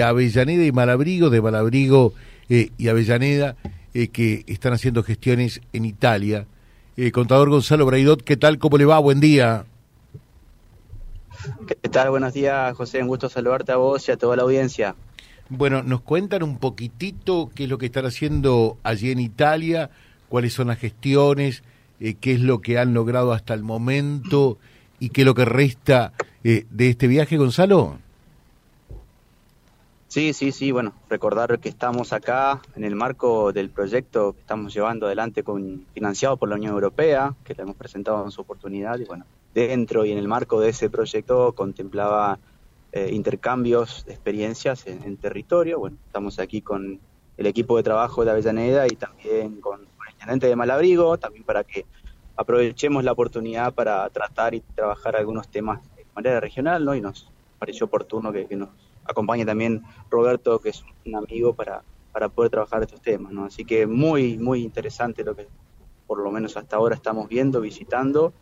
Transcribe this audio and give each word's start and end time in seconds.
Avellaneda 0.00 0.64
y 0.64 0.72
Malabrigo, 0.72 1.28
de 1.28 1.42
Malabrigo 1.42 2.14
eh, 2.48 2.70
y 2.78 2.88
Avellaneda, 2.88 3.56
eh, 3.92 4.08
que 4.08 4.42
están 4.46 4.72
haciendo 4.72 5.02
gestiones 5.02 5.60
en 5.74 5.84
Italia. 5.84 6.46
Eh, 6.96 7.12
contador 7.12 7.50
Gonzalo 7.50 7.84
Braidot, 7.84 8.22
¿qué 8.22 8.38
tal? 8.38 8.56
¿Cómo 8.56 8.78
le 8.78 8.86
va? 8.86 8.98
Buen 9.00 9.20
día. 9.20 9.66
¿Qué 11.66 11.90
tal? 11.90 12.08
Buenos 12.08 12.32
días, 12.32 12.74
José. 12.74 13.02
Un 13.02 13.08
gusto 13.08 13.28
saludarte 13.28 13.72
a 13.72 13.76
vos 13.76 14.08
y 14.08 14.12
a 14.12 14.16
toda 14.16 14.34
la 14.34 14.44
audiencia. 14.44 14.94
Bueno, 15.50 15.82
nos 15.82 16.00
cuentan 16.00 16.42
un 16.42 16.56
poquitito 16.56 17.50
qué 17.54 17.64
es 17.64 17.68
lo 17.68 17.76
que 17.76 17.84
están 17.84 18.06
haciendo 18.06 18.78
allí 18.84 19.10
en 19.10 19.20
Italia, 19.20 19.90
cuáles 20.30 20.54
son 20.54 20.68
las 20.68 20.78
gestiones, 20.78 21.64
qué 21.98 22.32
es 22.32 22.40
lo 22.40 22.62
que 22.62 22.78
han 22.78 22.94
logrado 22.94 23.34
hasta 23.34 23.52
el 23.52 23.62
momento 23.62 24.56
y 25.00 25.10
qué 25.10 25.20
es 25.20 25.26
lo 25.26 25.34
que 25.34 25.44
resta 25.44 26.14
de 26.42 26.64
este 26.78 27.08
viaje, 27.08 27.36
Gonzalo. 27.36 27.98
Sí, 30.12 30.34
sí, 30.34 30.52
sí, 30.52 30.72
bueno, 30.72 30.92
recordar 31.08 31.58
que 31.58 31.70
estamos 31.70 32.12
acá 32.12 32.60
en 32.76 32.84
el 32.84 32.94
marco 32.94 33.50
del 33.50 33.70
proyecto 33.70 34.34
que 34.34 34.40
estamos 34.40 34.74
llevando 34.74 35.06
adelante 35.06 35.42
con 35.42 35.86
financiado 35.94 36.36
por 36.36 36.50
la 36.50 36.56
Unión 36.56 36.74
Europea, 36.74 37.34
que 37.42 37.54
le 37.54 37.62
hemos 37.62 37.76
presentado 37.76 38.22
en 38.22 38.30
su 38.30 38.42
oportunidad 38.42 38.98
y 38.98 39.06
bueno, 39.06 39.24
dentro 39.54 40.04
y 40.04 40.12
en 40.12 40.18
el 40.18 40.28
marco 40.28 40.60
de 40.60 40.68
ese 40.68 40.90
proyecto 40.90 41.54
contemplaba 41.54 42.38
eh, 42.92 43.08
intercambios 43.10 44.04
de 44.04 44.12
experiencias 44.12 44.86
en, 44.86 45.16
territorio. 45.16 45.78
Bueno, 45.78 45.96
estamos 46.04 46.38
aquí 46.38 46.60
con 46.60 47.00
el 47.38 47.46
equipo 47.46 47.78
de 47.78 47.82
trabajo 47.82 48.22
de 48.22 48.32
Avellaneda 48.32 48.84
y 48.88 48.96
también 48.96 49.62
con, 49.62 49.80
el 49.80 50.12
intendente 50.12 50.46
de 50.46 50.56
Malabrigo, 50.56 51.16
también 51.16 51.44
para 51.44 51.64
que 51.64 51.86
aprovechemos 52.36 53.02
la 53.02 53.12
oportunidad 53.12 53.72
para 53.72 54.06
tratar 54.10 54.52
y 54.54 54.60
trabajar 54.60 55.16
algunos 55.16 55.48
temas 55.48 55.80
de 55.96 56.04
manera 56.14 56.38
regional, 56.38 56.84
¿no? 56.84 56.94
Y 56.94 57.00
nos 57.00 57.30
pareció 57.58 57.86
oportuno 57.86 58.30
que, 58.30 58.44
que 58.44 58.56
nos 58.56 58.91
acompaña 59.04 59.44
también 59.44 59.82
Roberto, 60.10 60.58
que 60.58 60.70
es 60.70 60.84
un 61.04 61.16
amigo, 61.16 61.54
para, 61.54 61.82
para 62.12 62.28
poder 62.28 62.50
trabajar 62.50 62.82
estos 62.82 63.00
temas. 63.00 63.32
¿no? 63.32 63.44
Así 63.44 63.64
que 63.64 63.86
muy, 63.86 64.38
muy 64.38 64.62
interesante 64.62 65.24
lo 65.24 65.34
que 65.34 65.48
por 66.06 66.22
lo 66.22 66.30
menos 66.30 66.56
hasta 66.56 66.76
ahora 66.76 66.94
estamos 66.94 67.28
viendo, 67.28 67.60
visitando. 67.60 68.34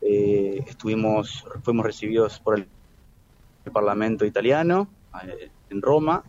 Eh, 0.00 0.62
estuvimos, 0.66 1.44
fuimos 1.62 1.84
recibidos 1.84 2.38
por 2.40 2.58
el, 2.58 2.68
Parlamento 3.72 4.24
italiano 4.24 4.88
eh, 5.22 5.50
en 5.68 5.82
Roma, 5.82 6.24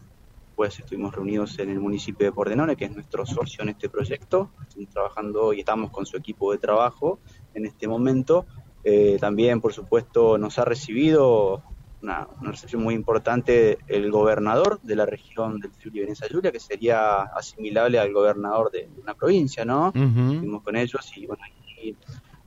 pues 0.56 0.78
estuvimos 0.78 1.16
reunidos 1.16 1.58
en 1.60 1.70
el 1.70 1.80
municipio 1.80 2.28
de 2.28 2.32
Pordenone, 2.32 2.76
que 2.76 2.86
es 2.86 2.92
nuestro 2.92 3.26
socio 3.26 3.64
en 3.64 3.70
este 3.70 3.90
proyecto. 3.90 4.52
Estamos 4.68 4.90
trabajando 4.90 5.54
y 5.54 5.60
estamos 5.60 5.92
con 5.92 6.06
su 6.06 6.18
equipo 6.18 6.52
de 6.52 6.60
trabajo 6.60 7.20
en 7.54 7.66
este 7.66 7.88
momento. 7.88 8.46
Eh, 8.84 9.18
también, 9.20 9.62
por 9.62 9.74
supuesto, 9.74 10.38
nos 10.38 10.60
ha 10.60 10.66
recibido 10.66 11.64
una, 12.02 12.28
recepción 12.42 12.84
muy 12.84 12.96
importante 12.96 13.78
el 13.88 14.12
gobernador 14.12 14.80
de 14.82 14.96
la 14.96 15.06
región 15.06 15.60
del 15.60 15.72
Friuli 15.72 16.02
Venecia 16.02 16.28
que 16.52 16.60
sería 16.60 17.22
asimilable 17.22 18.00
al 18.00 18.12
gobernador 18.12 18.72
de, 18.72 18.90
una 19.02 19.14
provincia, 19.14 19.66
¿no? 19.66 19.88
Estuvimos 19.88 20.64
con 20.64 20.76
ellos 20.76 21.12
y 21.16 21.26
bueno, 21.26 21.44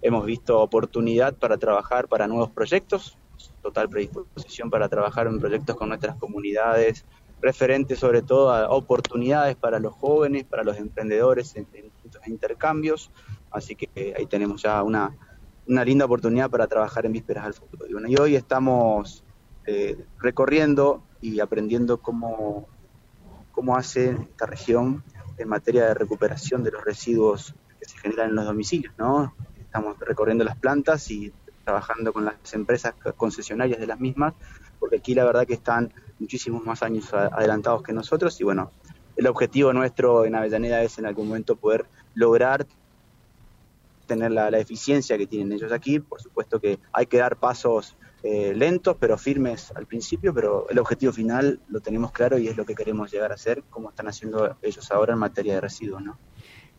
hemos 0.03 0.27
visto 0.27 0.61
oportunidad 0.61 1.35
para 1.35 1.57
trabajar 1.57 2.09
para 2.09 2.27
nuevos 2.27 2.51
proyectos, 2.51 3.17
total 3.63 3.89
predisposición 3.89 4.71
para 4.71 4.89
trabajar 4.89 5.27
en 5.27 5.39
proyectos 5.39 5.77
con 5.77 5.89
nuestras 5.89 6.17
comunidades, 6.17 7.05
referentes 7.41 7.99
sobre 7.99 8.23
todo 8.23 8.51
a 8.51 8.71
oportunidades 8.71 9.57
para 9.57 9.79
los 9.79 9.95
jóvenes, 9.95 10.45
para 10.45 10.65
los 10.65 10.77
emprendedores 10.79 11.55
en, 11.57 11.67
distintos 11.73 12.27
intercambios, 12.27 13.11
así 13.51 13.77
que 13.77 14.15
ahí 14.17 14.27
tenemos 14.27 14.63
ya 14.63 14.83
una, 14.83 15.15
una 15.67 15.85
linda 15.85 16.05
oportunidad 16.05 16.51
para 16.51 16.67
trabajar 16.67 17.07
en 17.07 17.13
vísperas 17.13 17.45
al 17.45 17.55
futuro. 17.55 17.87
y 18.07 18.17
hoy 18.17 18.37
estamos 18.37 19.25
eh, 19.67 20.05
recorriendo 20.19 21.03
y 21.21 21.41
aprendiendo 21.41 21.99
cómo, 21.99 22.67
cómo 23.53 23.77
hace 23.77 24.11
esta 24.11 24.47
región 24.47 25.03
en 25.39 25.49
materia 25.49 25.87
de 25.87 25.95
recuperación 25.95 26.63
de 26.63 26.71
los 26.71 26.85
residuos 26.85 27.55
que 27.81 27.89
se 27.89 27.99
generan 27.99 28.31
en 28.31 28.37
los 28.37 28.45
domicilios, 28.45 28.95
¿no? 28.99 29.35
Estamos 29.59 29.99
recorriendo 30.01 30.45
las 30.45 30.57
plantas 30.57 31.11
y 31.11 31.33
trabajando 31.65 32.13
con 32.13 32.27
las 32.27 32.35
empresas 32.53 32.95
concesionarias 33.17 33.81
de 33.81 33.87
las 33.87 33.99
mismas, 33.99 34.35
porque 34.79 34.97
aquí 34.97 35.15
la 35.15 35.25
verdad 35.25 35.47
que 35.47 35.55
están 35.55 35.93
muchísimos 36.19 36.65
más 36.65 36.83
años 36.83 37.13
adelantados 37.13 37.83
que 37.83 37.93
nosotros 37.93 38.39
y 38.41 38.45
bueno, 38.45 38.71
el 39.17 39.27
objetivo 39.27 39.73
nuestro 39.73 40.25
en 40.25 40.35
Avellaneda 40.35 40.83
es 40.83 40.99
en 40.99 41.07
algún 41.07 41.29
momento 41.29 41.57
poder 41.57 41.87
lograr 42.15 42.67
tener 44.07 44.33
la, 44.33 44.51
la 44.51 44.59
eficiencia 44.59 45.17
que 45.17 45.27
tienen 45.27 45.53
ellos 45.53 45.73
aquí. 45.73 46.01
Por 46.01 46.21
supuesto 46.21 46.61
que 46.61 46.79
hay 46.93 47.07
que 47.07 47.19
dar 47.19 47.37
pasos 47.37 47.97
eh, 48.27 48.55
lentos 48.57 48.97
pero 48.99 49.19
firmes 49.19 49.71
al 49.77 49.85
principio, 49.85 50.33
pero 50.33 50.67
el 50.71 50.79
objetivo 50.79 51.13
final 51.13 51.61
lo 51.69 51.81
tenemos 51.81 52.11
claro 52.11 52.39
y 52.39 52.49
es 52.49 52.57
lo 52.57 52.65
que 52.65 52.75
queremos 52.75 53.13
llegar 53.13 53.33
a 53.33 53.35
hacer, 53.35 53.63
como 53.69 53.91
están 53.91 54.09
haciendo 54.09 54.57
ellos 54.63 54.91
ahora 54.91 55.13
en 55.13 55.19
materia 55.19 55.57
de 55.57 55.61
residuos. 55.61 56.03
¿no? 56.03 56.17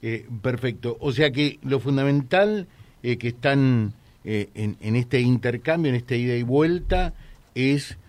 Eh, 0.01 0.27
perfecto. 0.41 0.97
O 0.99 1.11
sea 1.11 1.31
que 1.31 1.59
lo 1.61 1.79
fundamental 1.79 2.67
eh, 3.03 3.17
que 3.17 3.27
están 3.27 3.93
en, 4.23 4.75
en, 4.79 4.95
este 4.95 5.21
intercambio, 5.21 5.89
en 5.89 5.95
esta 5.95 6.15
ida 6.15 6.35
y 6.35 6.41
vuelta, 6.41 7.13
es 7.53 7.99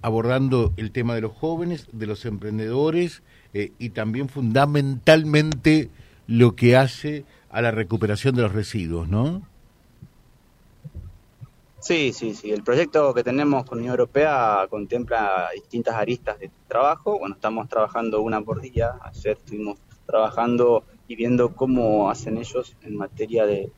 abordando 0.00 0.72
el 0.78 0.90
tema 0.90 1.14
de 1.14 1.20
los 1.20 1.32
jóvenes, 1.32 1.88
de 1.92 2.06
los 2.06 2.24
emprendedores 2.24 3.22
y 3.52 3.90
también 3.90 4.30
fundamentalmente 4.30 5.90
lo 6.26 6.56
que 6.56 6.76
hace 6.76 7.26
a 7.50 7.60
la 7.60 7.72
recuperación 7.72 8.34
de 8.36 8.42
los 8.42 8.52
residuos, 8.54 9.06
¿no? 9.06 9.42
Sí, 11.78 12.12
sí, 12.12 12.34
sí. 12.34 12.50
El 12.50 12.62
proyecto 12.62 13.12
que 13.14 13.22
tenemos 13.22 13.64
con 13.64 13.78
Unión 13.78 13.92
Europea 13.92 14.66
contempla 14.68 15.50
distintas 15.54 15.94
aristas 15.94 16.38
de 16.38 16.50
trabajo. 16.66 17.18
Bueno, 17.18 17.34
estamos 17.34 17.68
trabajando 17.68 18.22
una 18.22 18.40
por 18.40 18.60
día. 18.60 18.98
Ayer 19.02 19.36
estuvimos 19.36 19.78
trabajando 20.06 20.84
y 21.06 21.16
viendo 21.16 21.54
cómo 21.54 22.10
hacen 22.10 22.38
ellos 22.38 22.76
en 22.82 22.96
materia 22.96 23.46
de 23.46 23.70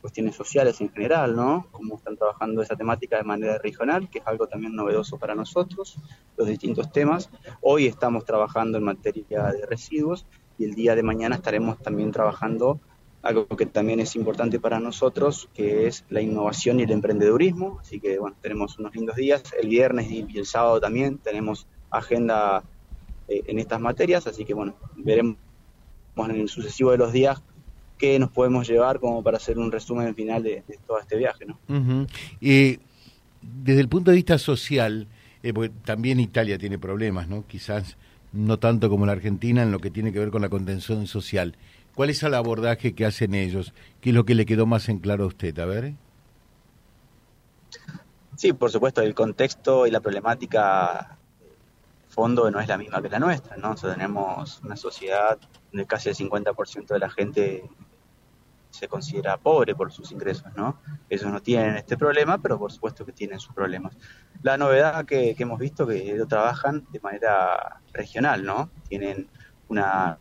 cuestiones 0.00 0.36
sociales 0.36 0.80
en 0.80 0.90
general, 0.90 1.34
¿no? 1.34 1.66
Cómo 1.72 1.96
están 1.96 2.16
trabajando 2.16 2.62
esa 2.62 2.76
temática 2.76 3.16
de 3.16 3.24
manera 3.24 3.58
regional, 3.58 4.08
que 4.08 4.18
es 4.18 4.26
algo 4.26 4.46
también 4.46 4.76
novedoso 4.76 5.18
para 5.18 5.34
nosotros, 5.34 5.96
los 6.36 6.46
distintos 6.46 6.92
temas. 6.92 7.30
Hoy 7.60 7.86
estamos 7.86 8.24
trabajando 8.24 8.78
en 8.78 8.84
materia 8.84 9.44
de 9.50 9.66
residuos 9.66 10.26
y 10.56 10.64
el 10.64 10.74
día 10.74 10.94
de 10.94 11.02
mañana 11.02 11.36
estaremos 11.36 11.78
también 11.78 12.12
trabajando 12.12 12.80
algo 13.22 13.46
que 13.48 13.66
también 13.66 14.00
es 14.00 14.14
importante 14.16 14.60
para 14.60 14.80
nosotros, 14.80 15.48
que 15.54 15.86
es 15.86 16.04
la 16.08 16.20
innovación 16.20 16.80
y 16.80 16.84
el 16.84 16.90
emprendedurismo. 16.90 17.78
Así 17.80 18.00
que 18.00 18.18
bueno, 18.18 18.36
tenemos 18.40 18.78
unos 18.78 18.94
lindos 18.94 19.16
días. 19.16 19.42
El 19.60 19.68
viernes 19.68 20.10
y 20.10 20.26
el 20.38 20.46
sábado 20.46 20.80
también 20.80 21.18
tenemos 21.18 21.66
agenda 21.90 22.62
eh, 23.28 23.42
en 23.46 23.58
estas 23.58 23.80
materias, 23.80 24.26
así 24.26 24.44
que 24.44 24.54
bueno, 24.54 24.74
veremos 24.96 25.36
en 26.16 26.30
el 26.30 26.48
sucesivo 26.48 26.90
de 26.90 26.98
los 26.98 27.12
días 27.12 27.42
qué 27.98 28.18
nos 28.18 28.30
podemos 28.30 28.66
llevar 28.68 29.00
como 29.00 29.22
para 29.22 29.36
hacer 29.36 29.58
un 29.58 29.70
resumen 29.70 30.14
final 30.14 30.42
de, 30.42 30.62
todo 30.86 30.98
este 30.98 31.16
viaje. 31.16 31.44
¿no? 31.44 31.58
y 32.40 32.78
desde 33.42 33.80
el 33.80 33.88
punto 33.88 34.10
de 34.10 34.16
vista 34.16 34.38
social, 34.38 35.08
eh, 35.42 35.52
porque 35.52 35.72
también 35.84 36.20
Italia 36.20 36.58
tiene 36.58 36.78
problemas, 36.78 37.28
¿no? 37.28 37.44
quizás 37.46 37.96
no 38.32 38.58
tanto 38.58 38.90
como 38.90 39.06
la 39.06 39.12
Argentina 39.12 39.62
en 39.62 39.72
lo 39.72 39.78
que 39.80 39.90
tiene 39.90 40.12
que 40.12 40.18
ver 40.18 40.30
con 40.30 40.42
la 40.42 40.48
contención 40.48 41.06
social. 41.06 41.56
¿Cuál 41.94 42.10
es 42.10 42.22
el 42.22 42.34
abordaje 42.34 42.94
que 42.94 43.06
hacen 43.06 43.34
ellos? 43.34 43.72
¿Qué 44.00 44.10
es 44.10 44.14
lo 44.14 44.24
que 44.24 44.34
le 44.34 44.46
quedó 44.46 44.66
más 44.66 44.88
en 44.88 44.98
claro 44.98 45.24
a 45.24 45.28
usted? 45.28 45.58
A 45.58 45.66
ver. 45.66 45.94
Sí, 48.36 48.52
por 48.52 48.70
supuesto, 48.70 49.02
el 49.02 49.14
contexto 49.14 49.86
y 49.86 49.90
la 49.90 50.00
problemática 50.00 51.18
fondo 52.08 52.50
no 52.50 52.60
es 52.60 52.68
la 52.68 52.78
misma 52.78 53.00
que 53.02 53.08
la 53.08 53.18
nuestra, 53.18 53.56
¿no? 53.56 53.74
tenemos 53.74 54.60
una 54.64 54.76
sociedad 54.76 55.38
donde 55.70 55.86
casi 55.86 56.08
el 56.08 56.16
50% 56.16 56.86
de 56.86 56.98
la 56.98 57.10
gente 57.10 57.64
se 58.70 58.88
considera 58.88 59.36
pobre 59.36 59.74
por 59.74 59.92
sus 59.92 60.12
ingresos, 60.12 60.52
¿no? 60.56 60.78
Ellos 61.08 61.30
no 61.30 61.40
tienen 61.40 61.76
este 61.76 61.96
problema, 61.96 62.38
pero 62.38 62.58
por 62.58 62.70
supuesto 62.70 63.04
que 63.04 63.12
tienen 63.12 63.40
sus 63.40 63.54
problemas. 63.54 63.96
La 64.42 64.56
novedad 64.56 65.04
que, 65.04 65.34
hemos 65.38 65.58
visto 65.58 65.86
que 65.86 66.12
ellos 66.12 66.28
trabajan 66.28 66.86
de 66.90 67.00
manera 67.00 67.80
regional, 67.92 68.44
¿no? 68.44 68.70
Tienen 68.88 69.28
una 69.68 70.18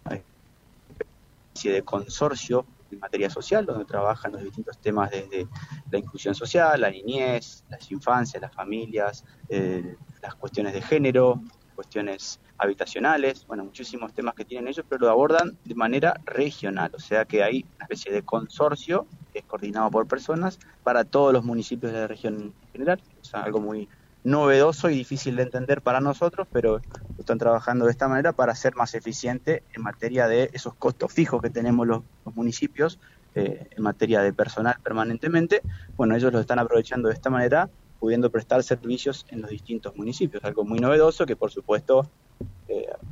de 1.63 1.81
consorcio 1.83 2.65
en 2.91 2.99
materia 2.99 3.29
social, 3.29 3.65
donde 3.65 3.85
trabajan 3.85 4.31
los 4.31 4.43
distintos 4.43 4.77
temas 4.77 5.11
desde 5.11 5.47
la 5.91 5.97
inclusión 5.97 6.35
social, 6.35 6.79
la 6.79 6.89
niñez, 6.89 7.63
las 7.69 7.91
infancias, 7.91 8.41
las 8.41 8.53
familias, 8.53 9.25
eh, 9.49 9.95
las 10.21 10.35
cuestiones 10.35 10.73
de 10.73 10.81
género, 10.81 11.41
cuestiones 11.77 12.39
habitacionales, 12.57 13.45
bueno, 13.45 13.63
muchísimos 13.63 14.11
temas 14.11 14.33
que 14.33 14.45
tienen 14.45 14.67
ellos, 14.67 14.83
pero 14.89 15.05
lo 15.05 15.11
abordan 15.11 15.55
de 15.63 15.75
manera 15.75 16.19
regional, 16.25 16.89
o 16.95 16.99
sea 16.99 17.25
que 17.25 17.43
hay 17.43 17.67
una 17.75 17.83
especie 17.83 18.11
de 18.11 18.23
consorcio 18.23 19.05
que 19.31 19.39
es 19.39 19.45
coordinado 19.45 19.91
por 19.91 20.07
personas 20.07 20.57
para 20.81 21.03
todos 21.03 21.31
los 21.31 21.43
municipios 21.43 21.93
de 21.93 21.99
la 21.99 22.07
región 22.07 22.33
en 22.35 22.71
general, 22.71 22.99
o 23.21 23.23
sea, 23.23 23.43
algo 23.43 23.59
muy 23.59 23.87
novedoso 24.23 24.89
y 24.89 24.95
difícil 24.95 25.35
de 25.35 25.43
entender 25.43 25.83
para 25.83 26.01
nosotros, 26.01 26.47
pero 26.51 26.81
están 27.19 27.37
trabajando 27.37 27.85
de 27.85 27.91
esta 27.91 28.07
manera 28.07 28.33
para 28.33 28.55
ser 28.55 28.75
más 28.75 28.95
eficiente 28.95 29.63
en 29.71 29.83
materia 29.83 30.27
de 30.27 30.49
esos 30.53 30.73
costos 30.75 31.13
fijos 31.13 31.41
que 31.43 31.51
tenemos 31.51 31.85
los, 31.85 32.01
municipios 32.33 32.99
eh, 33.35 33.67
en 33.69 33.83
materia 33.83 34.21
de 34.21 34.33
personal 34.33 34.75
permanentemente. 34.83 35.61
Bueno, 35.95 36.15
ellos 36.15 36.33
lo 36.33 36.39
están 36.39 36.57
aprovechando 36.57 37.07
de 37.07 37.13
esta 37.13 37.29
manera, 37.29 37.69
pudiendo 37.99 38.29
prestar 38.29 38.63
servicios 38.63 39.25
en 39.29 39.41
los 39.41 39.49
distintos 39.49 39.95
municipios, 39.95 40.43
algo 40.43 40.63
muy 40.63 40.79
novedoso 40.79 41.25
que 41.25 41.35
por 41.35 41.51
supuesto 41.51 42.09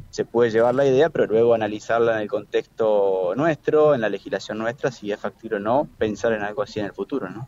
se 0.10 0.24
puede 0.24 0.52
llevar 0.52 0.76
la 0.76 0.86
idea, 0.86 1.10
pero 1.10 1.26
luego 1.26 1.54
analizarla 1.54 2.16
en 2.16 2.22
el 2.22 2.28
contexto 2.30 3.34
nuestro, 3.36 3.96
en 3.96 4.02
la 4.02 4.10
legislación 4.10 4.58
nuestra, 4.58 4.92
si 4.92 5.12
es 5.12 5.20
factible 5.20 5.58
o 5.58 5.60
no, 5.60 5.90
pensar 5.98 6.32
en 6.32 6.42
algo 6.42 6.62
así 6.62 6.80
en 6.80 6.86
el 6.86 6.94
futuro, 6.94 7.30
¿no? 7.30 7.48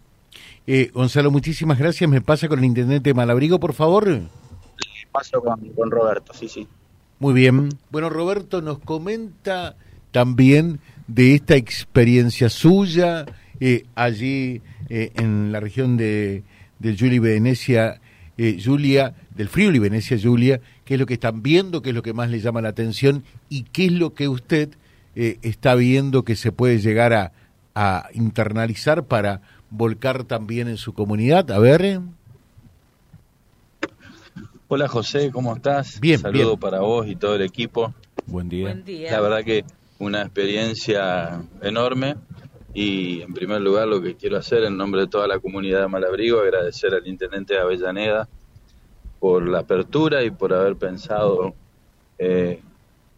Eh, 0.65 0.91
Gonzalo, 0.93 1.31
muchísimas 1.31 1.79
gracias. 1.79 2.09
¿Me 2.09 2.19
pasa 2.19 2.49
con 2.49 2.59
el 2.59 2.65
intendente 2.65 3.13
Malabrigo, 3.13 3.59
por 3.59 3.73
favor? 3.73 4.19
paso 5.13 5.41
con, 5.41 5.89
Roberto, 5.89 6.33
sí, 6.33 6.49
sí. 6.49 6.67
Muy 7.19 7.33
bien. 7.33 7.69
Bueno, 7.89 8.09
Roberto 8.09 8.61
nos 8.61 8.79
comenta 8.79 9.77
también 10.11 10.79
de 11.07 11.35
esta 11.35 11.55
experiencia 11.55 12.49
suya 12.49 13.25
eh, 13.59 13.85
allí 13.95 14.61
eh, 14.89 15.11
en 15.15 15.51
la 15.53 15.61
región 15.61 15.95
de, 15.95 16.43
del 16.79 16.97
Juli 16.97 17.19
Venecia, 17.19 17.99
eh, 18.37 18.61
Julia, 18.63 19.15
del 19.35 19.49
Friuli 19.49 19.79
Venecia 19.79 20.17
Julia, 20.21 20.61
qué 20.85 20.95
es 20.95 20.99
lo 20.99 21.05
que 21.05 21.15
están 21.15 21.41
viendo, 21.41 21.81
qué 21.81 21.89
es 21.89 21.95
lo 21.95 22.03
que 22.03 22.13
más 22.13 22.29
le 22.29 22.39
llama 22.39 22.61
la 22.61 22.69
atención 22.69 23.23
y 23.49 23.63
qué 23.63 23.85
es 23.85 23.91
lo 23.91 24.13
que 24.13 24.27
usted 24.27 24.69
está 25.15 25.73
viendo 25.73 26.23
que 26.23 26.35
se 26.35 26.51
puede 26.51 26.77
llegar 26.77 27.11
a, 27.11 27.31
a 27.73 28.09
internalizar 28.13 29.05
para 29.05 29.41
volcar 29.69 30.23
también 30.23 30.67
en 30.67 30.77
su 30.77 30.93
comunidad. 30.93 31.51
A 31.51 31.59
ver. 31.59 32.01
Hola 34.67 34.87
José, 34.87 35.31
¿cómo 35.31 35.55
estás? 35.55 35.99
Bien, 35.99 36.19
saludo 36.19 36.57
para 36.57 36.79
vos 36.79 37.07
y 37.07 37.15
todo 37.15 37.35
el 37.35 37.41
equipo. 37.41 37.93
Buen 38.25 38.49
día. 38.49 38.63
Buen 38.63 38.83
día. 38.83 39.11
La 39.11 39.21
verdad 39.21 39.43
que 39.43 39.63
una 39.99 40.23
experiencia 40.23 41.41
enorme 41.61 42.15
y 42.73 43.21
en 43.21 43.33
primer 43.33 43.61
lugar 43.61 43.87
lo 43.87 44.01
que 44.01 44.15
quiero 44.15 44.37
hacer 44.37 44.63
en 44.63 44.77
nombre 44.77 45.01
de 45.01 45.07
toda 45.07 45.27
la 45.27 45.39
comunidad 45.39 45.81
de 45.81 45.87
Malabrigo, 45.87 46.39
agradecer 46.39 46.93
al 46.93 47.07
intendente 47.07 47.53
de 47.53 47.59
Avellaneda 47.59 48.27
por 49.19 49.47
la 49.47 49.59
apertura 49.59 50.23
y 50.23 50.29
por 50.29 50.53
haber 50.53 50.75
pensado 50.75 51.55
eh, 52.19 52.61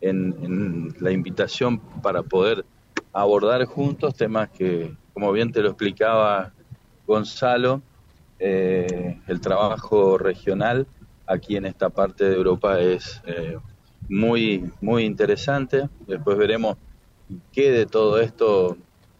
en 0.01 0.93
la 0.99 1.11
invitación 1.11 1.79
para 2.01 2.23
poder 2.23 2.65
abordar 3.11 3.65
juntos 3.65 4.15
temas 4.15 4.49
que 4.49 4.95
como 5.13 5.33
bien 5.33 5.51
te 5.51 5.61
lo 5.61 5.69
explicaba 5.69 6.53
Gonzalo, 7.05 7.81
eh, 8.39 9.19
el 9.27 9.41
trabajo 9.41 10.17
regional 10.17 10.87
aquí 11.27 11.57
en 11.57 11.65
esta 11.65 11.89
parte 11.89 12.23
de 12.23 12.37
Europa 12.37 12.79
es 12.79 13.21
eh, 13.25 13.57
muy, 14.07 14.71
muy 14.79 15.03
interesante. 15.03 15.89
Después 16.07 16.37
veremos 16.37 16.77
qué 17.51 17.69
de 17.69 17.85
todo 17.85 18.21
esto 18.21 18.77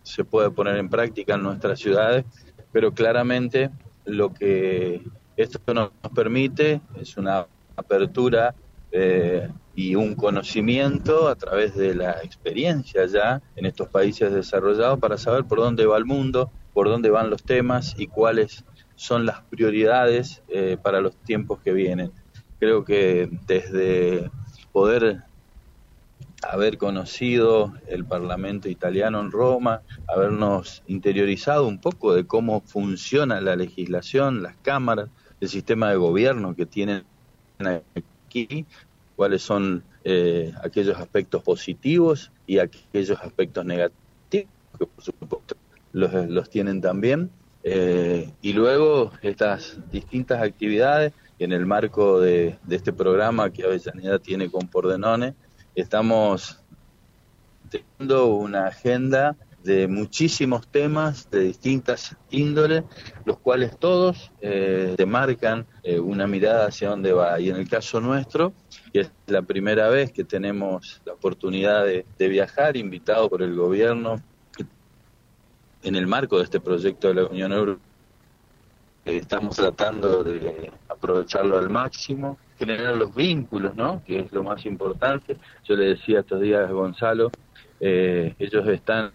se 0.09 0.23
puede 0.23 0.49
poner 0.49 0.77
en 0.77 0.89
práctica 0.89 1.35
en 1.35 1.43
nuestras 1.43 1.79
ciudades, 1.79 2.25
pero 2.71 2.91
claramente 2.93 3.69
lo 4.05 4.33
que 4.33 5.03
esto 5.37 5.59
nos 5.73 5.91
permite 6.15 6.81
es 6.99 7.15
una 7.15 7.45
apertura 7.75 8.55
eh, 8.91 9.47
y 9.75 9.95
un 9.95 10.15
conocimiento 10.15 11.27
a 11.27 11.35
través 11.35 11.75
de 11.75 11.93
la 11.93 12.23
experiencia 12.23 13.05
ya 13.05 13.41
en 13.55 13.65
estos 13.67 13.87
países 13.87 14.33
desarrollados 14.33 14.99
para 14.99 15.17
saber 15.17 15.45
por 15.45 15.59
dónde 15.59 15.85
va 15.85 15.97
el 15.97 16.05
mundo, 16.05 16.51
por 16.73 16.89
dónde 16.89 17.09
van 17.11 17.29
los 17.29 17.43
temas 17.43 17.95
y 17.97 18.07
cuáles 18.07 18.65
son 18.95 19.25
las 19.25 19.41
prioridades 19.43 20.41
eh, 20.49 20.77
para 20.81 21.01
los 21.01 21.15
tiempos 21.17 21.59
que 21.61 21.71
vienen. 21.71 22.11
Creo 22.59 22.83
que 22.83 23.29
desde 23.47 24.29
poder 24.71 25.28
haber 26.41 26.77
conocido 26.77 27.73
el 27.87 28.05
Parlamento 28.05 28.69
italiano 28.69 29.19
en 29.19 29.31
Roma, 29.31 29.81
habernos 30.07 30.83
interiorizado 30.87 31.67
un 31.67 31.79
poco 31.79 32.13
de 32.13 32.25
cómo 32.25 32.61
funciona 32.61 33.41
la 33.41 33.55
legislación, 33.55 34.41
las 34.41 34.55
cámaras, 34.57 35.09
el 35.41 35.49
sistema 35.49 35.89
de 35.89 35.97
gobierno 35.97 36.55
que 36.55 36.65
tienen 36.65 37.03
aquí, 37.57 38.65
cuáles 39.15 39.41
son 39.41 39.83
eh, 40.03 40.53
aquellos 40.63 40.97
aspectos 40.97 41.43
positivos 41.43 42.31
y 42.47 42.59
aquellos 42.59 43.19
aspectos 43.19 43.65
negativos, 43.65 43.99
que 44.29 44.47
por 44.77 45.03
supuesto 45.03 45.55
los, 45.91 46.13
los 46.29 46.49
tienen 46.49 46.81
también. 46.81 47.31
Eh, 47.63 48.31
y 48.41 48.53
luego 48.53 49.11
estas 49.21 49.77
distintas 49.91 50.41
actividades 50.41 51.11
en 51.39 51.51
el 51.51 51.65
marco 51.65 52.21
de, 52.21 52.57
de 52.63 52.75
este 52.75 52.93
programa 52.93 53.49
que 53.49 53.63
Avellaneda 53.63 54.19
tiene 54.19 54.49
con 54.49 54.67
Pordenone, 54.67 55.35
estamos 55.79 56.59
teniendo 57.69 58.27
una 58.27 58.67
agenda 58.67 59.35
de 59.63 59.87
muchísimos 59.87 60.67
temas 60.67 61.29
de 61.29 61.41
distintas 61.41 62.15
índoles, 62.31 62.83
los 63.25 63.37
cuales 63.39 63.77
todos 63.77 64.31
eh, 64.41 64.95
marcan 65.05 65.65
eh, 65.83 65.99
una 65.99 66.27
mirada 66.27 66.67
hacia 66.67 66.89
dónde 66.89 67.11
va. 67.13 67.39
Y 67.39 67.49
en 67.49 67.57
el 67.57 67.67
caso 67.67 67.99
nuestro, 67.99 68.53
y 68.93 68.99
es 68.99 69.11
la 69.27 69.41
primera 69.41 69.89
vez 69.89 70.11
que 70.11 70.23
tenemos 70.23 71.01
la 71.05 71.13
oportunidad 71.13 71.85
de, 71.85 72.05
viajar, 72.27 72.77
invitado 72.77 73.29
por 73.29 73.41
el 73.41 73.55
gobierno, 73.55 74.21
en 75.83 75.95
el 75.95 76.07
marco 76.07 76.37
de 76.37 76.43
este 76.43 76.59
proyecto 76.59 77.09
de 77.09 77.13
la 77.15 77.25
Unión 77.25 77.51
Europea, 77.53 77.83
estamos 79.05 79.55
tratando 79.55 80.23
de 80.23 80.71
aprovecharlo 80.89 81.57
al 81.57 81.69
máximo, 81.69 82.37
generar 82.59 82.95
los 82.95 83.15
vínculos, 83.15 83.75
¿no? 83.75 84.03
Que 84.05 84.19
es 84.19 84.31
lo 84.31 84.43
más 84.43 84.65
importante. 84.65 85.37
Yo 85.65 85.75
le 85.75 85.85
decía 85.95 86.19
estos 86.19 86.41
días 86.41 86.69
a 86.69 86.71
Gonzalo, 86.71 87.31
eh, 87.79 88.35
ellos 88.37 88.67
están 88.67 89.11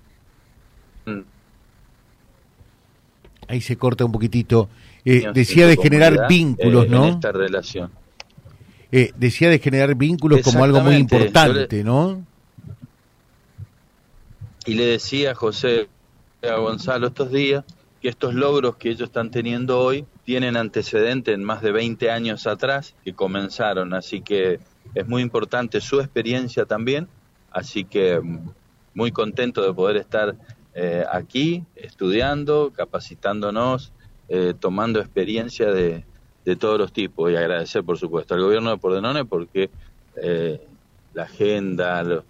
Ahí 3.49 3.61
se 3.61 3.77
corta 3.77 4.05
un 4.05 4.13
poquitito. 4.13 4.69
Eh, 5.05 5.25
decía 5.35 5.67
de 5.67 5.77
generar 5.77 6.29
vínculos, 6.29 6.87
eh, 6.87 6.89
¿no? 6.89 7.05
En 7.05 7.15
esta 7.15 7.33
relación. 7.33 7.91
Eh, 8.91 9.13
decía 9.17 9.51
de 9.51 9.59
generar 9.59 9.95
vínculos 9.95 10.41
como 10.43 10.65
algo 10.65 10.81
muy 10.81 10.95
importante, 10.97 11.85
¿no? 11.85 12.25
Y 14.67 14.75
le 14.75 14.87
decía 14.87 15.33
a 15.33 15.35
José, 15.35 15.89
a 16.43 16.57
Gonzalo 16.57 17.09
estos 17.09 17.31
días, 17.31 17.65
que 18.01 18.09
estos 18.09 18.35
logros 18.35 18.77
que 18.77 18.91
ellos 18.91 19.09
están 19.09 19.31
teniendo 19.31 19.81
hoy 19.81 20.07
tienen 20.25 20.57
antecedente 20.57 21.33
en 21.33 21.45
más 21.45 21.63
de 21.63 21.73
20 21.73 22.11
años 22.11 22.47
atrás 22.47 22.95
que 23.05 23.15
comenzaron, 23.15 23.95
así 23.95 24.23
que 24.23 24.59
es 24.95 25.07
muy 25.07 25.23
importante 25.23 25.81
su 25.81 26.01
experiencia 26.01 26.65
también, 26.65 27.09
así 27.51 27.85
que 27.85 28.21
muy 28.95 29.13
contento 29.13 29.63
de 29.63 29.75
poder 29.75 29.97
estar 29.97 30.35
eh, 30.75 31.05
aquí 31.11 31.65
estudiando, 31.77 32.73
capacitándonos, 32.75 33.93
eh, 34.29 34.55
tomando 34.59 35.01
experiencia 35.01 35.71
de, 35.71 36.05
de, 36.45 36.57
todos 36.57 36.79
los 36.79 36.93
tipos 36.93 37.31
y 37.31 37.37
agradecer, 37.37 37.85
por 37.85 37.99
supuesto, 37.99 38.35
al 38.35 38.41
gobierno 38.41 38.71
de 38.71 38.79
Pordenone 38.79 39.25
porque 39.25 39.71
eh, 40.17 40.61
la 41.13 41.25
agenda, 41.25 42.03
los, 42.03 42.25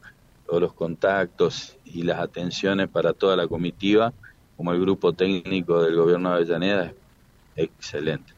los 0.48 0.72
contactos 0.72 1.78
y 1.84 2.02
las 2.02 2.18
atenciones 2.18 2.88
para 2.88 3.12
toda 3.12 3.36
la 3.36 3.46
comitiva, 3.46 4.12
como 4.56 4.72
el 4.72 4.80
grupo 4.80 5.12
técnico 5.12 5.82
del 5.82 5.96
gobierno 5.96 6.30
de 6.30 6.36
Avellaneda, 6.36 6.84
es 6.86 6.94
excelente. 7.56 8.32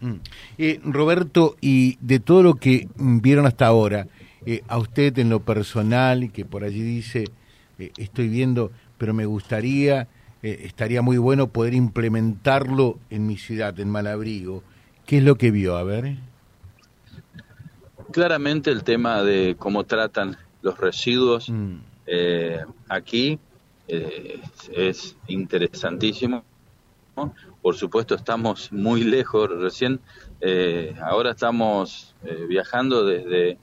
Mm. 0.00 0.90
Roberto, 0.90 1.56
y 1.60 1.96
de 2.00 2.18
todo 2.18 2.42
lo 2.42 2.54
que 2.54 2.88
vieron 2.96 3.46
hasta 3.46 3.66
ahora, 3.66 4.08
a 4.66 4.78
usted 4.78 5.16
en 5.18 5.30
lo 5.30 5.40
personal, 5.40 6.32
que 6.32 6.44
por 6.44 6.64
allí 6.64 6.82
dice, 6.82 7.26
estoy 7.78 8.28
viendo 8.28 8.72
pero 9.02 9.14
me 9.14 9.26
gustaría, 9.26 10.06
eh, 10.44 10.60
estaría 10.62 11.02
muy 11.02 11.18
bueno 11.18 11.48
poder 11.48 11.74
implementarlo 11.74 13.00
en 13.10 13.26
mi 13.26 13.36
ciudad, 13.36 13.80
en 13.80 13.90
Malabrigo. 13.90 14.62
¿Qué 15.06 15.18
es 15.18 15.24
lo 15.24 15.34
que 15.34 15.50
vio? 15.50 15.76
A 15.76 15.82
ver. 15.82 16.18
Claramente 18.12 18.70
el 18.70 18.84
tema 18.84 19.24
de 19.24 19.56
cómo 19.58 19.82
tratan 19.82 20.36
los 20.60 20.78
residuos 20.78 21.48
mm. 21.48 21.74
eh, 22.06 22.60
aquí 22.88 23.40
eh, 23.88 24.40
es 24.72 25.16
interesantísimo. 25.26 26.44
Por 27.62 27.76
supuesto 27.76 28.14
estamos 28.14 28.72
muy 28.72 29.04
lejos, 29.04 29.48
recién 29.48 30.00
ahora 31.00 31.30
estamos 31.30 32.14
viajando 32.48 33.04
desde, 33.04 33.56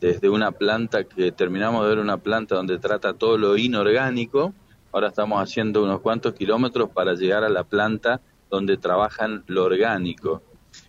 desde 0.00 0.28
una 0.28 0.50
planta 0.50 1.04
que 1.04 1.30
terminamos 1.30 1.84
de 1.84 1.90
ver 1.90 1.98
una 1.98 2.16
planta 2.16 2.56
donde 2.56 2.78
trata 2.78 3.14
todo 3.14 3.38
lo 3.38 3.56
inorgánico 3.56 4.52
Ahora 4.94 5.08
estamos 5.08 5.42
haciendo 5.42 5.82
unos 5.82 6.02
cuantos 6.02 6.34
kilómetros 6.34 6.88
para 6.88 7.14
llegar 7.14 7.42
a 7.42 7.48
la 7.48 7.64
planta 7.64 8.20
donde 8.48 8.76
trabajan 8.76 9.42
lo 9.48 9.64
orgánico. 9.64 10.40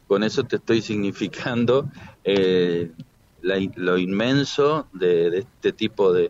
Con 0.07 0.23
eso 0.23 0.43
te 0.43 0.57
estoy 0.57 0.83
significando 0.83 1.89
eh, 2.23 2.91
lo 3.41 3.97
inmenso 3.97 4.87
de, 4.93 5.39
este 5.39 5.71
tipo 5.71 6.13
de, 6.13 6.29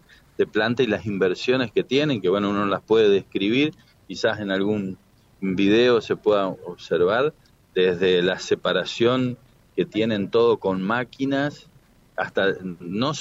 planta 0.53 0.83
y 0.83 0.87
las 0.87 1.05
inversiones 1.05 1.73
que 1.73 1.83
tienen, 1.83 2.21
que 2.21 2.29
bueno, 2.29 2.49
uno 2.49 2.65
las 2.65 2.81
puede 2.81 3.09
describir, 3.09 3.73
quizás 4.07 4.39
en 4.39 4.51
algún 4.51 4.97
video 5.41 6.01
se 6.01 6.15
pueda 6.15 6.47
observar, 6.47 7.33
desde 7.73 8.21
la 8.21 8.39
separación 8.39 9.37
que 9.75 9.85
tienen 9.85 10.29
todo 10.29 10.57
con 10.57 10.81
máquinas, 10.81 11.67
hasta 12.15 12.53
no 12.79 13.13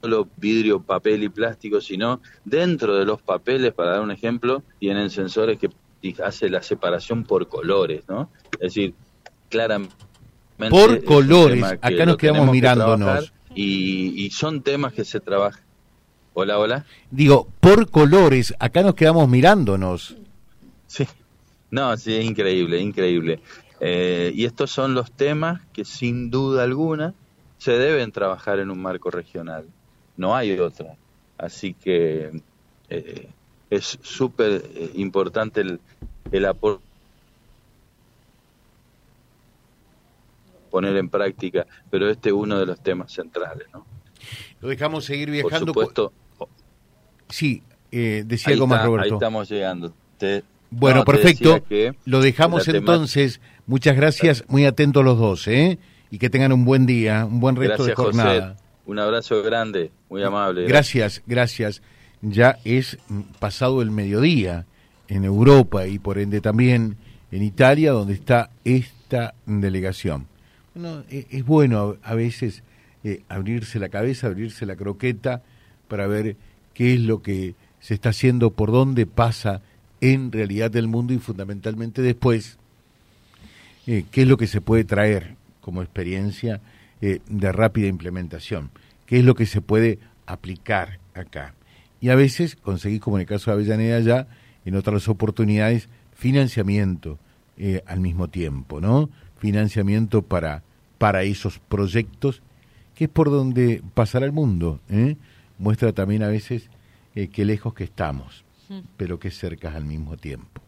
solo 0.00 0.28
vidrio, 0.36 0.80
papel 0.80 1.24
y 1.24 1.28
plástico, 1.28 1.80
sino 1.80 2.20
dentro 2.44 2.96
de 2.96 3.04
los 3.04 3.20
papeles, 3.20 3.72
para 3.74 3.90
dar 3.90 4.00
un 4.00 4.10
ejemplo, 4.10 4.62
tienen 4.78 5.10
sensores 5.10 5.58
que 5.58 5.70
hacen 6.22 6.52
la 6.52 6.62
separación 6.62 7.24
por 7.24 7.48
colores, 7.48 8.04
¿no? 8.08 8.30
Es 8.54 8.74
decir, 8.74 8.94
claramente... 9.48 9.94
Por 10.70 11.04
colores, 11.04 11.64
acá 11.64 12.06
nos 12.06 12.16
quedamos 12.16 12.50
mirándonos. 12.50 13.32
y, 13.54 14.24
y 14.24 14.30
son 14.30 14.62
temas 14.62 14.92
que 14.92 15.04
se 15.04 15.18
trabajan. 15.18 15.62
Hola, 16.40 16.58
hola. 16.58 16.86
Digo, 17.10 17.48
por 17.60 17.90
colores, 17.90 18.54
acá 18.58 18.80
nos 18.82 18.94
quedamos 18.94 19.28
mirándonos. 19.28 20.16
Sí, 20.86 21.06
no, 21.70 21.94
sí, 21.98 22.16
es 22.16 22.24
increíble, 22.24 22.80
increíble. 22.80 23.40
Eh, 23.78 24.32
y 24.34 24.46
estos 24.46 24.70
son 24.70 24.94
los 24.94 25.12
temas 25.12 25.60
que 25.74 25.84
sin 25.84 26.30
duda 26.30 26.62
alguna 26.62 27.12
se 27.58 27.72
deben 27.72 28.10
trabajar 28.10 28.58
en 28.58 28.70
un 28.70 28.80
marco 28.80 29.10
regional. 29.10 29.66
No 30.16 30.34
hay 30.34 30.58
otra. 30.58 30.96
Así 31.36 31.74
que 31.74 32.40
eh, 32.88 33.28
es 33.68 33.98
súper 34.00 34.64
eh, 34.74 34.92
importante 34.94 35.60
el, 35.60 35.78
el 36.32 36.46
aporte 36.46 36.82
poner 40.70 40.96
en 40.96 41.10
práctica, 41.10 41.66
pero 41.90 42.08
este 42.08 42.30
es 42.30 42.34
uno 42.34 42.58
de 42.58 42.64
los 42.64 42.80
temas 42.80 43.12
centrales, 43.12 43.66
¿no? 43.74 43.84
Lo 44.62 44.68
dejamos 44.68 45.04
seguir 45.04 45.30
viajando. 45.30 45.74
Por 45.74 45.84
supuesto. 45.84 46.12
Sí, 47.30 47.62
eh, 47.90 48.24
decía 48.26 48.52
algo 48.52 48.66
más 48.66 48.84
Roberto. 48.84 49.04
Ahí 49.04 49.12
estamos 49.12 49.48
llegando. 49.48 49.94
Te, 50.18 50.42
bueno, 50.70 51.04
perfecto. 51.04 51.62
Lo 52.04 52.20
dejamos 52.20 52.68
entonces. 52.68 53.40
Muchas 53.66 53.96
gracias, 53.96 54.44
muy 54.48 54.64
atentos 54.64 55.04
los 55.04 55.18
dos, 55.18 55.46
¿eh? 55.46 55.78
Y 56.10 56.18
que 56.18 56.28
tengan 56.28 56.52
un 56.52 56.64
buen 56.64 56.86
día, 56.86 57.24
un 57.24 57.38
buen 57.38 57.54
resto 57.54 57.84
de 57.84 57.94
jornada. 57.94 58.56
Un 58.84 58.98
abrazo 58.98 59.42
grande, 59.42 59.92
muy 60.08 60.22
amable. 60.24 60.66
Gracias, 60.66 61.22
gracias. 61.26 61.82
Ya 62.20 62.58
es 62.64 62.98
pasado 63.38 63.80
el 63.80 63.92
mediodía 63.92 64.66
en 65.06 65.24
Europa 65.24 65.86
y 65.86 65.98
por 65.98 66.18
ende 66.18 66.40
también 66.40 66.96
en 67.30 67.42
Italia, 67.42 67.92
donde 67.92 68.14
está 68.14 68.50
esta 68.64 69.34
delegación. 69.46 70.26
Bueno, 70.74 71.04
e, 71.08 71.26
es 71.30 71.44
bueno 71.44 71.96
a 72.02 72.14
veces 72.14 72.64
eh, 73.04 73.22
abrirse 73.28 73.78
la 73.78 73.88
cabeza, 73.88 74.26
abrirse 74.26 74.66
la 74.66 74.76
croqueta 74.76 75.42
para 75.86 76.06
ver 76.06 76.36
qué 76.74 76.94
es 76.94 77.00
lo 77.00 77.22
que 77.22 77.54
se 77.80 77.94
está 77.94 78.10
haciendo, 78.10 78.50
por 78.50 78.70
dónde 78.70 79.06
pasa 79.06 79.62
en 80.00 80.32
realidad 80.32 80.74
el 80.76 80.88
mundo 80.88 81.12
y 81.12 81.18
fundamentalmente 81.18 82.02
después 82.02 82.58
eh, 83.86 84.04
qué 84.10 84.22
es 84.22 84.28
lo 84.28 84.36
que 84.36 84.46
se 84.46 84.60
puede 84.60 84.84
traer 84.84 85.36
como 85.60 85.82
experiencia 85.82 86.60
eh, 87.00 87.20
de 87.28 87.52
rápida 87.52 87.88
implementación, 87.88 88.70
qué 89.06 89.18
es 89.18 89.24
lo 89.24 89.34
que 89.34 89.46
se 89.46 89.60
puede 89.60 89.98
aplicar 90.26 90.98
acá. 91.14 91.54
Y 92.00 92.08
a 92.08 92.14
veces 92.14 92.56
conseguir, 92.56 93.00
como 93.00 93.16
en 93.16 93.22
el 93.22 93.26
caso 93.26 93.50
de 93.50 93.54
Avellaneda 93.56 94.00
ya, 94.00 94.26
en 94.64 94.74
otras 94.74 95.08
oportunidades, 95.08 95.88
financiamiento 96.14 97.18
eh, 97.56 97.82
al 97.86 98.00
mismo 98.00 98.28
tiempo, 98.28 98.80
¿no? 98.80 99.10
Financiamiento 99.38 100.22
para, 100.22 100.62
para 100.98 101.22
esos 101.22 101.58
proyectos, 101.58 102.42
que 102.94 103.04
es 103.04 103.10
por 103.10 103.30
donde 103.30 103.82
pasará 103.94 104.26
el 104.26 104.32
mundo. 104.32 104.80
Muestra 105.60 105.92
también 105.92 106.24
a 106.24 106.28
veces 106.28 106.68
qué 107.14 107.44
lejos 107.44 107.74
que 107.74 107.84
estamos 107.84 108.44
pero 108.96 109.18
que 109.18 109.30
cercas 109.30 109.74
al 109.74 109.84
mismo 109.84 110.16
tiempo. 110.16 110.62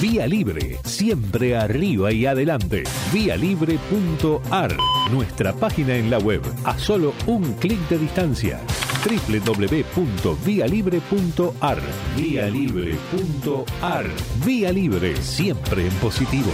Vía 0.00 0.26
Libre, 0.26 0.78
siempre 0.84 1.56
arriba 1.56 2.12
y 2.12 2.26
adelante. 2.26 2.84
Vialibre.ar, 3.12 4.76
nuestra 5.10 5.52
página 5.54 5.96
en 5.96 6.10
la 6.10 6.18
web, 6.18 6.42
a 6.64 6.78
solo 6.78 7.14
un 7.26 7.54
clic 7.54 7.80
de 7.88 7.98
distancia. 7.98 8.60
www.vialibre.ar, 9.04 11.78
vialibre.ar. 12.16 14.06
Vía 14.44 14.72
Libre, 14.72 15.16
siempre 15.16 15.86
en 15.86 15.92
positivo. 15.94 16.52